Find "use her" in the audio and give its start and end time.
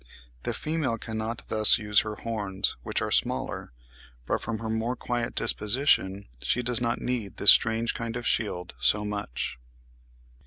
1.77-2.15